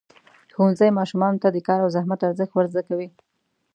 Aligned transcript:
ښوونځی 0.53 0.89
ماشومانو 0.99 1.41
ته 1.43 1.47
د 1.51 1.57
کار 1.67 1.79
او 1.85 1.89
زحمت 1.95 2.19
ارزښت 2.27 2.51
ورزده 2.55 2.81
کوي. 2.89 3.07